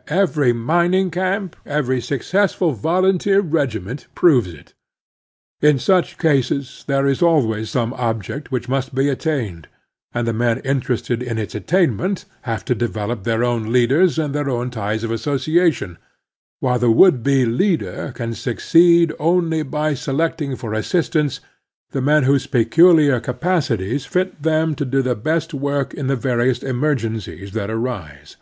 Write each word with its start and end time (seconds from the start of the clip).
< 0.00 0.08
Every 0.08 0.54
mining 0.54 1.10
camp, 1.10 1.54
every 1.66 2.00
successful 2.00 2.72
volunteer 2.72 3.42
regiment, 3.42 4.06
proves 4.14 4.54
it. 4.54 4.72
In 5.60 5.78
such 5.78 6.16
cases 6.16 6.82
there 6.86 7.06
is 7.06 7.20
always 7.20 7.68
some 7.68 7.92
object 7.92 8.50
which 8.50 8.70
must 8.70 8.94
be 8.94 9.10
attained, 9.10 9.68
and 10.14 10.26
the 10.26 10.32
men 10.32 10.60
interested 10.60 11.22
in 11.22 11.36
its 11.36 11.54
attainment 11.54 12.24
have 12.48 12.64
to 12.64 12.74
develop 12.74 13.24
their 13.24 13.44
own 13.44 13.70
leaders 13.70 14.18
and 14.18 14.34
their 14.34 14.48
own 14.48 14.70
ties 14.70 15.04
of 15.04 15.10
association, 15.10 15.98
while 16.60 16.78
the 16.78 16.90
would 16.90 17.22
be 17.22 17.44
leader 17.44 18.12
can 18.14 18.32
succeed 18.32 19.12
only 19.18 19.62
by 19.62 19.92
selecting 19.92 20.56
to 20.56 20.56
The 20.56 20.56
Strenuous 20.56 20.58
Life 20.58 20.60
for 20.60 20.72
assistants 20.98 21.40
the 21.90 22.00
men 22.00 22.22
whose 22.22 22.46
pectdiar 22.46 23.22
capacities 23.22 24.06
fit 24.06 24.42
them 24.42 24.74
to 24.76 24.86
do 24.86 25.02
the 25.02 25.14
best 25.14 25.52
work 25.52 25.92
in 25.92 26.06
the 26.06 26.16
various 26.16 26.60
emergen 26.60 27.16
cies 27.16 27.50
that 27.50 27.68
arise. 27.68 28.38